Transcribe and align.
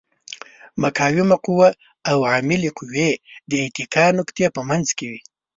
مقاومه 0.81 1.37
قوه 1.45 1.69
د 1.75 1.77
عاملې 2.31 2.71
قوې 2.77 3.09
او 3.17 3.21
د 3.49 3.51
اتکا 3.65 4.05
نقطې 4.19 4.45
په 4.55 4.61
منځ 4.69 4.87
کې 4.97 5.05
وي. 5.11 5.21